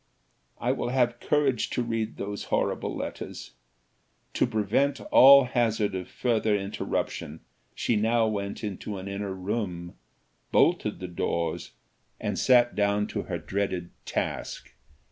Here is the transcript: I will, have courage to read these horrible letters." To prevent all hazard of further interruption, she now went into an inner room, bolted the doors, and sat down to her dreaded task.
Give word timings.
I 0.59 0.71
will, 0.71 0.89
have 0.89 1.19
courage 1.19 1.69
to 1.69 1.83
read 1.83 2.17
these 2.17 2.45
horrible 2.45 2.97
letters." 2.97 3.51
To 4.33 4.47
prevent 4.47 4.99
all 4.99 5.43
hazard 5.43 5.93
of 5.93 6.07
further 6.07 6.55
interruption, 6.57 7.41
she 7.75 7.95
now 7.97 8.25
went 8.25 8.63
into 8.63 8.97
an 8.97 9.07
inner 9.07 9.35
room, 9.35 9.93
bolted 10.51 11.01
the 11.01 11.07
doors, 11.07 11.73
and 12.19 12.39
sat 12.39 12.73
down 12.73 13.05
to 13.09 13.21
her 13.29 13.37
dreaded 13.37 13.91
task. 14.07 14.73